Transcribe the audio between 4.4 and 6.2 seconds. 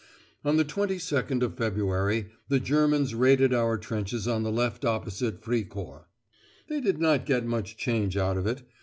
the left opposite Fricourt.